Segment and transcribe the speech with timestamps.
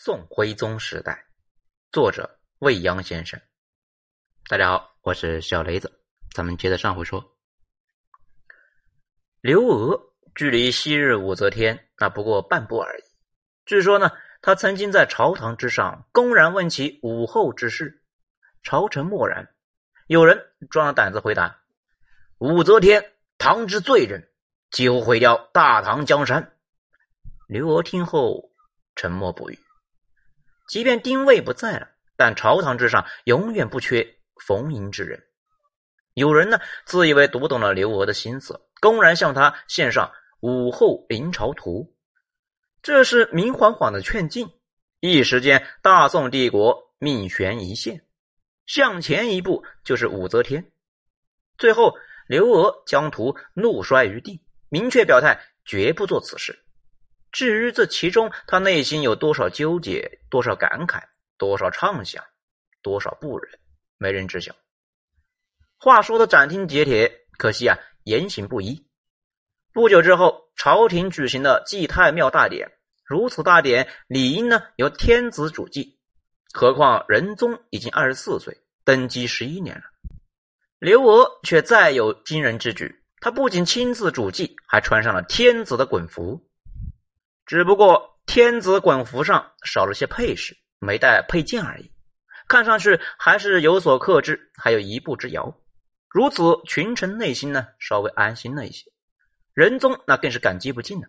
[0.00, 1.26] 宋徽宗时代，
[1.90, 3.40] 作者未央先生。
[4.48, 6.00] 大家好，我是小雷子，
[6.32, 7.36] 咱们接着上回说。
[9.40, 13.02] 刘娥距离昔日武则天那不过半步而已。
[13.66, 18.04] 据说呢，他曾经在朝堂之上公然问起武后之事，
[18.62, 19.52] 朝臣默然。
[20.06, 21.60] 有人壮着胆子回答
[22.38, 24.30] ：“武则天，唐之罪人，
[24.70, 26.56] 几乎毁掉大唐江山。”
[27.48, 28.52] 刘娥听后
[28.94, 29.58] 沉默不语。
[30.68, 35.24] 即便丁谓不在了，但朝堂之上永远不缺逢迎之人。
[36.14, 40.06] 有人呢，自以为读懂了刘娥的心思，公然向他献上
[40.40, 41.84] 《武后临朝图》，
[42.82, 44.48] 这是明晃晃的劝进。
[45.00, 48.04] 一时间，大宋帝国命悬一线，
[48.66, 50.72] 向前一步就是武则天。
[51.56, 51.94] 最后，
[52.26, 56.64] 刘娥将图怒摔于地，明确表态绝不做此事。
[57.38, 61.04] 至于这其中，他内心有多少纠结，多少感慨，
[61.36, 62.24] 多少畅想，
[62.82, 63.60] 多少不忍，
[63.96, 64.52] 没人知晓。
[65.76, 68.84] 话说的斩钉截铁，可惜啊，言行不一。
[69.72, 72.72] 不久之后，朝廷举行了祭太庙大典，
[73.04, 75.96] 如此大典理应呢由天子主祭，
[76.52, 79.84] 何况仁宗已经二十四岁，登基十一年了。
[80.80, 86.44] 刘娥却再有惊人之举，他不仅亲自主祭，还穿上了天子的衮服。
[87.48, 91.90] 只不过天子衮服上少了些配饰，没带佩剑而已，
[92.46, 95.58] 看上去还是有所克制，还有一步之遥。
[96.10, 98.92] 如此，群臣内心呢稍微安心了一些。
[99.54, 101.08] 仁宗那更是感激不尽了。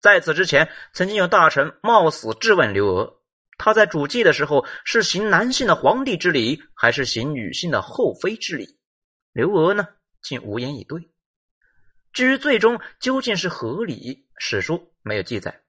[0.00, 3.20] 在此之前，曾经有大臣冒死质问刘娥，
[3.58, 8.78] 他在主祭的时候是行男性的皇帝之礼，还是行女性的后妃之礼？
[9.34, 9.86] 刘娥呢
[10.22, 11.10] 竟无言以对。
[12.14, 15.60] 至于最终究竟是何理，史书没有记载。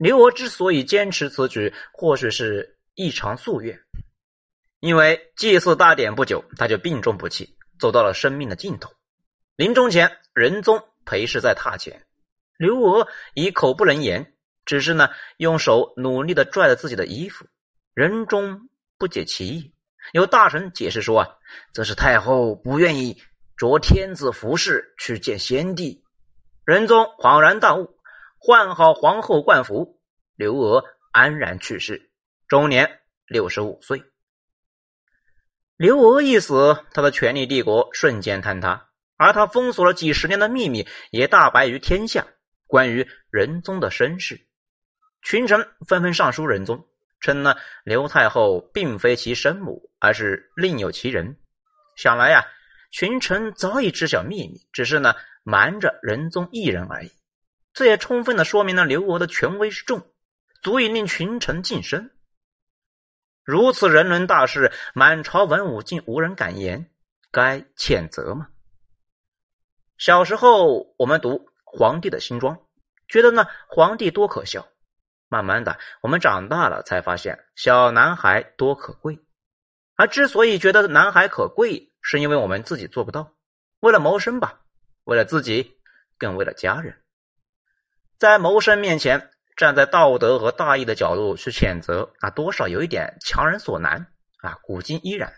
[0.00, 3.78] 刘娥之所以坚持此举，或许是异常夙愿。
[4.80, 8.90] 因为祭祀大典不久，他就病重不起，走到了生命的尽头。
[9.56, 12.06] 临终前，仁宗陪侍在榻前，
[12.56, 14.32] 刘娥以口不能言，
[14.64, 17.44] 只是呢用手努力的拽着自己的衣服。
[17.92, 19.74] 仁宗不解其意，
[20.14, 21.28] 有大臣解释说啊，
[21.74, 23.22] 这是太后不愿意
[23.54, 26.02] 着天子服饰去见先帝。
[26.64, 27.99] 仁宗恍然大悟。
[28.42, 30.00] 换好皇后冠服，
[30.34, 32.10] 刘娥安然去世，
[32.48, 34.02] 终年六十五岁。
[35.76, 42.26] 刘娥一死，他的权力帝国瞬间坍塌，而他封锁了几十年的秘密也大白于天下。
[42.66, 44.46] 关于仁宗的身世，
[45.20, 46.88] 群臣纷纷上书仁宗，
[47.20, 51.36] 称呢刘太后并非其生母，而是另有其人。
[51.94, 52.46] 想来呀，
[52.90, 57.12] 群臣早已知晓秘密，只是呢瞒着仁宗一人而已。
[57.80, 60.06] 这也充分的说明了刘娥的权威之重，
[60.60, 62.10] 足以令群臣晋升。
[63.42, 66.90] 如此人伦大事，满朝文武竟无人敢言，
[67.30, 68.50] 该谴责吗？
[69.96, 72.56] 小时候我们读《皇帝的新装》，
[73.08, 74.68] 觉得呢皇帝多可笑。
[75.30, 79.24] 慢慢的，我们长大了才发现小男孩多可贵。
[79.96, 83.32] 而之所以觉得男孩可贵，是因为我们自己做不到。
[83.78, 84.60] 为了谋生吧，
[85.04, 85.78] 为了自己，
[86.18, 87.02] 更为了家人。
[88.20, 94.08] 在谋生面前，站在道德和大义的角度去谴责，啊，多少有一点强人所难
[94.42, 95.32] 啊，古今依然。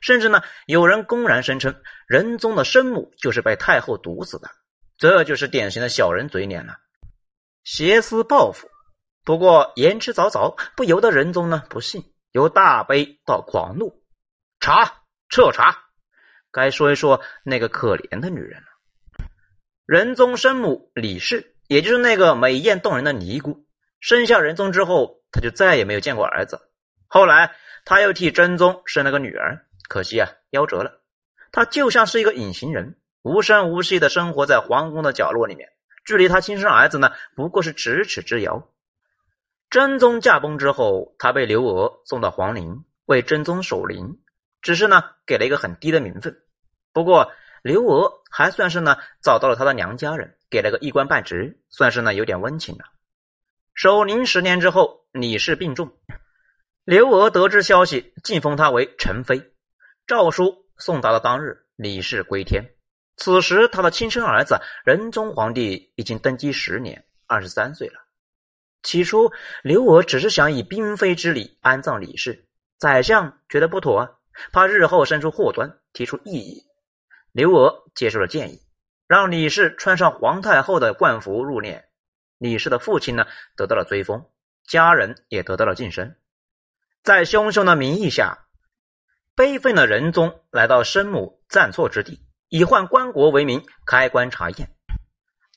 [0.00, 1.74] 甚至呢，有人公然声称
[2.06, 4.48] 仁宗的生母就是被太后毒死的，
[4.96, 6.76] 这就是典型的小人嘴脸了，
[7.64, 8.70] 挟私报复。
[9.24, 14.04] 不过言之凿凿，不由得仁宗呢不信，由大悲到狂怒，
[14.60, 15.76] 查，彻查。
[16.52, 18.68] 该说一说那个可怜的女人了，
[19.84, 21.53] 仁宗生母李氏。
[21.66, 23.64] 也就是那个美艳动人的尼姑，
[24.00, 26.60] 生下仁宗之后，他就再也没有见过儿子。
[27.06, 27.54] 后来
[27.84, 31.00] 他又替真宗生了个女儿，可惜啊，夭折了。
[31.52, 35.70] 他就像是一个隐形人，无声无息的生活在皇宫的角落里面，
[36.04, 38.68] 距离他亲生儿子呢，不过是咫尺之遥。
[39.70, 44.18] 真宗驾崩之后，他被刘娥送到皇陵为真宗守灵，
[44.60, 46.36] 只是呢，给了一个很低的名分。
[46.92, 50.36] 不过刘娥还算是呢，找到了他的娘家人。
[50.54, 52.84] 给了个一官半职，算是呢有点温情了。
[53.74, 55.98] 守灵十年之后，李氏病重，
[56.84, 59.52] 刘娥得知消息，晋封他为陈妃。
[60.06, 62.70] 诏书送达的当日，李氏归天。
[63.16, 67.94] 此时，他的亲生儿子仁宗皇帝已经登基十年，二十三岁了。
[68.84, 69.32] 起初，
[69.64, 72.46] 刘娥只是想以嫔妃之礼安葬李氏，
[72.78, 74.10] 宰相觉得不妥啊，
[74.52, 76.62] 怕日后生出祸端，提出异议。
[77.32, 78.63] 刘娥接受了建议。
[79.06, 81.84] 让李氏穿上皇太后的冠服入殓，
[82.38, 84.26] 李氏的父亲呢得到了追封，
[84.66, 86.16] 家人也得到了晋升。
[87.02, 88.46] 在兄兄的名义下，
[89.34, 94.70] 悲愤的仁宗来到生母暂错之地，以换棺椁为名开棺查验。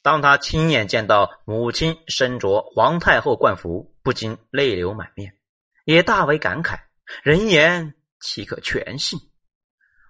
[0.03, 5.37] 当他亲眼见到母亲身着皇太后冠服，不禁泪流满面，
[5.85, 6.79] 也大为感慨。
[7.23, 9.19] 人言岂可全信？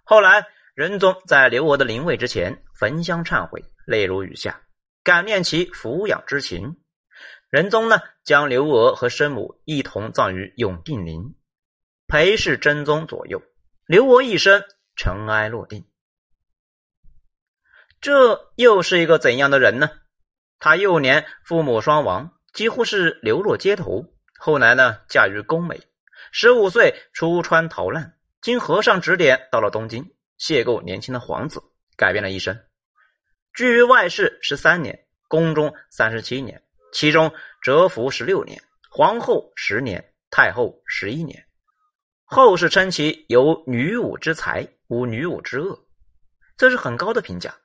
[0.03, 4.61] 后来仁宗在刘娥的灵位之前焚香忏悔，泪如雨下，
[5.03, 6.77] 感念其抚养之情。
[7.49, 11.35] 仁宗呢，将刘娥和生母一同葬于永定陵，
[12.07, 13.41] 陪侍真宗左右。
[13.85, 14.63] 刘娥一生
[14.95, 15.85] 尘埃落定。
[17.99, 19.89] 这又是一个怎样的人呢？
[20.59, 24.05] 他幼年父母双亡，几乎是流落街头。
[24.39, 25.81] 后来呢，嫁于宫美，
[26.31, 31.63] 十五岁出川逃难，经和尚指点，到了东京，邂逅年轻的皇子，
[31.97, 32.57] 改变了一生。
[33.53, 36.61] 居于外室十三年，宫中三十七年，
[36.93, 41.45] 其中蛰伏十六年，皇后十年，太后十一年。
[42.23, 45.85] 后世称其有女武之才，无女武之恶，
[46.55, 47.55] 这是很高的评价。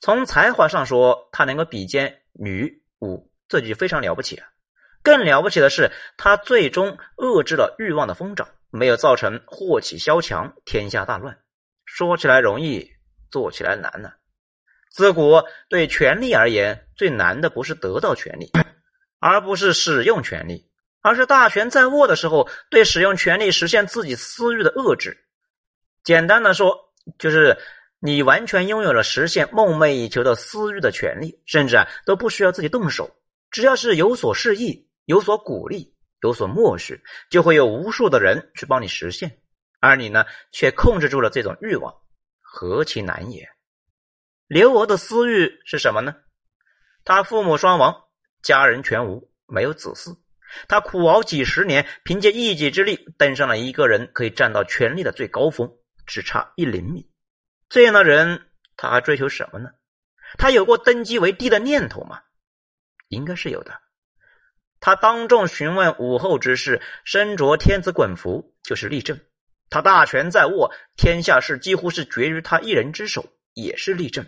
[0.00, 4.46] 从才华上说，他能够比肩女武，这就非常了不起啊！
[5.02, 11.38] 更了不起的是，他最终遏制了欲望的疯长，没有造成祸起萧墙、天下大乱。
[11.86, 12.93] 说起来容易，
[13.34, 14.12] 做起来难呢。
[14.92, 18.52] 自古对权力而言，最难的不是得到权力，
[19.18, 20.70] 而不是使用权力，
[21.00, 25.26] 而是大权在握的时候，对使用权力实现自己私欲的遏制。
[26.04, 27.58] 简单的说，就是。
[28.06, 33.16] 你完全拥有了实现梦寐以求的私欲的权利，甚至啊都不需要自己动手，
[33.50, 39.38] 只要是有所示意、有所鼓励、有所默许，就会有无数的人去帮你实现。
[39.80, 41.94] 而你呢，却控制住了这种欲望，
[42.54, 43.50] 何其难也！
[44.46, 46.14] 刘娥的私欲是什么呢？
[47.04, 48.04] 他父母双亡，
[48.42, 50.16] 家人全无，没有子嗣。
[50.68, 55.68] 他苦熬几十年，凭借一己之力登上了一个人可以站到权力的最高峰，
[56.06, 57.10] 只差一厘米。
[57.68, 58.46] 这样的人，
[58.76, 59.70] 他还追求什么呢？
[60.38, 62.22] 他有过登基为帝的念头吗？
[63.08, 63.80] 应该是有的。
[64.78, 69.18] 他当众询问武后之事，身着天子衮服，就是例证。
[69.70, 74.26] 他大权在握，天下事几乎是决于他一人之手，也是例证。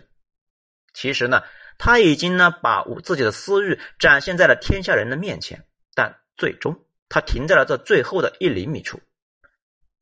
[0.93, 1.43] 其实呢，
[1.77, 8.99] 他已经呢把自己的私欲展现在了天下人的面前，但最终他停在了这最后的一厘米处。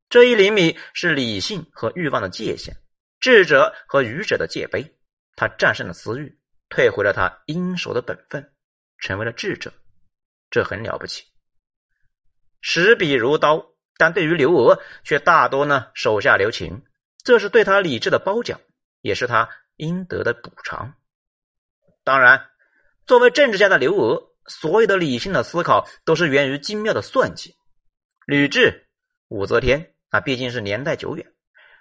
[0.10, 2.76] 这一厘米是理性和欲望的界限。
[3.20, 4.96] 智者和愚者的界碑，
[5.36, 6.38] 他战胜了私欲，
[6.70, 8.54] 退回了他应守的本分，
[9.00, 9.74] 成为了智者，
[10.52, 11.24] 这很了不起。
[12.62, 16.84] 使笔如刀，但对于刘娥却大多呢手下留情，
[17.24, 18.60] 这是对他理智的褒奖，
[19.02, 20.94] 也是他应得的补偿。
[22.04, 22.50] 当然，
[23.06, 27.56] 作为政治家的刘娥，所有的理性的思考都是源于精妙的算计。
[28.26, 28.84] 吕雉、
[29.28, 31.32] 武则天，啊毕竟是年代久远。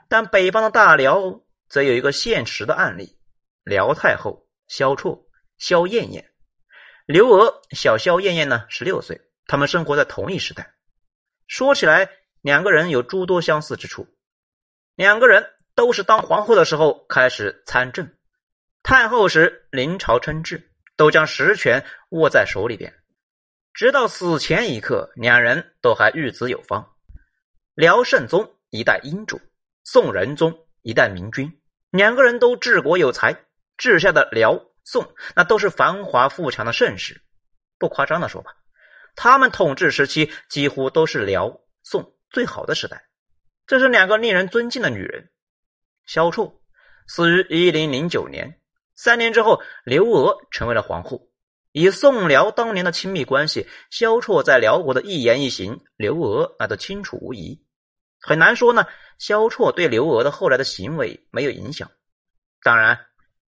[0.09, 3.19] 但北方的大辽则有一个现实的案例：
[3.65, 5.25] 辽太后萧绰、
[5.59, 6.31] 萧燕燕。
[7.07, 10.75] 刘娥小萧燕燕呢，十六岁，他们生活在同一时代。
[11.47, 12.09] 说起来，
[12.41, 14.07] 两个人有诸多相似之处。
[14.95, 15.45] 两个人
[15.75, 18.09] 都是当皇后的时候开始参政，
[18.83, 22.95] 太后时临朝称制，都将实权握在手里边，
[23.73, 26.95] 直到死前一刻，两人都还育子有方。
[27.75, 29.41] 辽圣宗一代英主。
[29.87, 31.61] 宋仁宗一代明君，
[31.91, 33.45] 两个人都治国有才，
[33.77, 37.21] 治下的辽宋那都是繁华富强的盛世。
[37.79, 38.55] 不夸张的说吧，
[39.15, 43.09] 他们统治时期几乎都是辽宋最好的时代。
[43.67, 45.31] 这是两个令人尊敬的女人。
[46.07, 46.55] 萧绰
[47.07, 48.61] 死于一零零九年，
[48.95, 51.29] 三年之后，刘娥成为了皇后。
[51.73, 57.65] 以宋辽当年的亲密关系，萧绰在辽国的一言一行，刘娥那都清楚无疑。
[58.21, 58.87] 很难说呢。
[59.17, 61.93] 萧绰对刘娥的后来的行为没有影响。
[62.65, 63.07] 当然，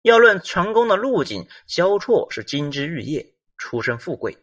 [0.02, 4.36] 要论成功的路径，萧绰是金枝玉叶，出身富贵，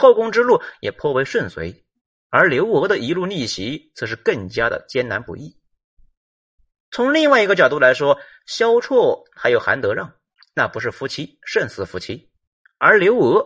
[0.00, 1.84] 后宫之路也颇为顺遂。
[2.30, 5.56] 而刘娥的一路逆袭，则是更加的艰难不易。
[6.90, 10.12] 从另外一个角度来说，萧绰还有韩德让，
[10.54, 12.30] 那不是夫妻，胜似夫妻。
[12.78, 13.44] 而刘娥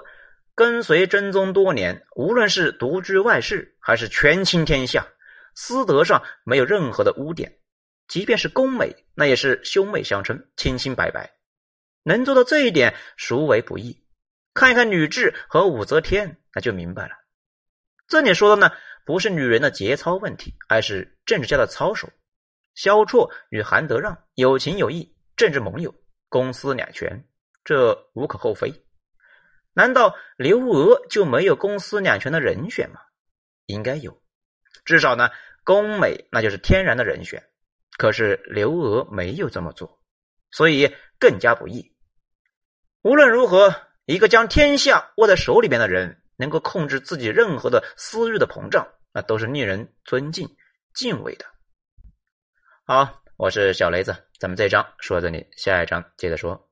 [0.54, 5.06] 跟随真宗多年，无论是独居外室，还是权倾天下。
[5.54, 7.58] 私德上没有任何的污点，
[8.06, 11.32] 即便是宫美，那也是兄妹相称，清清白白。
[12.02, 14.03] 能做到这一点，孰为不易？
[14.54, 17.16] 看一看吕雉和武则天，那就明白了。
[18.06, 18.72] 这里说的呢，
[19.04, 22.08] 不是女人的节操问题，而是政治家的操守。
[22.74, 25.94] 萧绰与韩德让有情有义，政治盟友，
[26.28, 27.26] 公私两全，
[27.64, 28.84] 这无可厚非。
[29.72, 33.00] 难道刘娥就没有公司两全的人选吗？
[33.66, 34.22] 应该有，
[34.84, 35.30] 至少呢，
[35.64, 37.42] 宫美那就是天然的人选。
[37.96, 40.00] 可是刘娥没有这么做，
[40.50, 41.94] 所以更加不易。
[43.02, 43.74] 无论如何，
[44.06, 50.56] 一个将天下握在手里边的人，能够控制自己任何的私欲的膨胀，那都是令人尊敬、
[50.92, 51.46] 敬畏的。
[52.84, 56.68] 好，我是小雷子，咱们这一章说到这里，下一章接着说。